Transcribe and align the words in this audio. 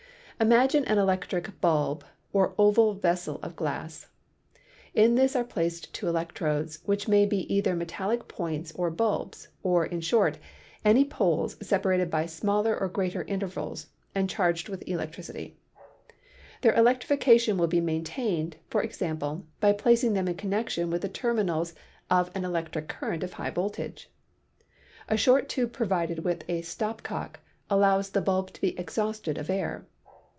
Imagine 0.41 0.85
an 0.85 0.97
electric 0.97 1.61
bulb 1.61 2.03
or 2.33 2.55
oval 2.57 2.95
vessel 2.95 3.39
of 3.43 3.55
glass. 3.55 4.07
In 4.95 5.13
this 5.13 5.35
are 5.35 5.43
placed 5.43 5.93
two 5.93 6.07
electrodes, 6.07 6.79
which 6.83 7.07
may 7.07 7.27
be 7.27 7.41
either 7.53 7.75
metallic 7.75 8.27
points 8.27 8.71
or 8.71 8.89
bulbs, 8.89 9.49
or, 9.61 9.85
in 9.85 10.01
short, 10.01 10.39
any 10.83 11.05
poles 11.05 11.57
separated 11.61 12.09
by 12.09 12.25
smaller 12.25 12.75
or 12.75 12.87
greater 12.89 13.21
intervals 13.25 13.89
and 14.15 14.27
charged 14.27 14.67
with 14.67 14.83
electricity. 14.87 15.57
Their 16.61 16.73
electrification 16.73 17.55
will 17.59 17.67
be 17.67 17.79
maintained, 17.79 18.57
for 18.67 18.81
example, 18.81 19.45
by 19.59 19.73
placing 19.73 20.13
them 20.13 20.27
in 20.27 20.33
connection 20.37 20.89
with 20.89 21.03
the 21.03 21.09
terminals 21.09 21.75
of 22.09 22.31
an 22.33 22.41
elec 22.41 22.71
tric 22.71 22.87
current 22.87 23.21
of 23.21 23.33
high 23.33 23.51
voltage. 23.51 24.09
A 25.07 25.17
short 25.17 25.47
tube 25.47 25.71
provided 25.71 26.23
with 26.25 26.43
a 26.49 26.63
stop 26.63 27.03
cock 27.03 27.41
allows 27.69 28.09
the 28.09 28.21
bulb 28.21 28.51
to 28.53 28.61
be 28.61 28.75
exhausted 28.79 29.37
of 29.37 29.47
air. 29.47 29.85